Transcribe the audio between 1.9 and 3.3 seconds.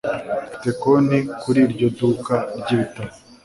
duka ryibitabo.